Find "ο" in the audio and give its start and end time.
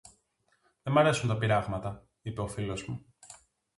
2.41-2.47